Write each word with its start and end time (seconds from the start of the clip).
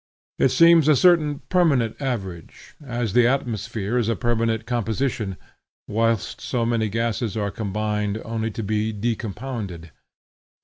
It 0.39 0.49
seems 0.49 0.87
a 0.87 0.95
certain 0.95 1.41
permanent 1.49 1.95
average; 2.01 2.73
as 2.83 3.13
the 3.13 3.27
atmosphere 3.27 3.99
is 3.99 4.09
a 4.09 4.15
permanent 4.15 4.65
composition, 4.65 5.37
whilst 5.87 6.41
so 6.41 6.65
many 6.65 6.89
gases 6.89 7.37
are 7.37 7.51
combined 7.51 8.19
only 8.25 8.49
to 8.49 8.63
be 8.63 8.93
decompounded. 8.93 9.91